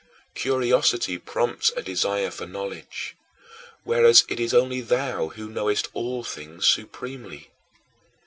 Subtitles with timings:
[0.33, 3.15] Curiosity prompts a desire for knowledge,
[3.83, 7.51] whereas it is only thou who knowest all things supremely.